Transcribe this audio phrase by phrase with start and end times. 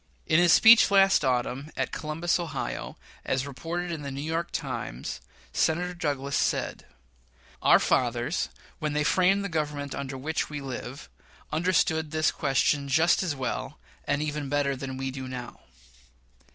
[0.25, 5.21] In his speech last autumn at Columbus, Ohio, as reported in the New York Times,
[5.53, 6.87] Senator Douglas said:
[7.61, 11.07] "Our fathers, when they framed the Government under which we live,
[11.51, 15.59] understood this question just as well, and even better than we do now."